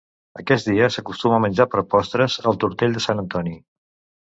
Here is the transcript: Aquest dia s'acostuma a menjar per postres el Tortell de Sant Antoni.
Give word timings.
Aquest 0.43 0.69
dia 0.71 0.87
s'acostuma 0.95 1.37
a 1.37 1.43
menjar 1.43 1.67
per 1.75 1.85
postres 1.95 2.39
el 2.53 2.59
Tortell 2.65 2.99
de 2.99 3.07
Sant 3.09 3.25
Antoni. 3.27 3.57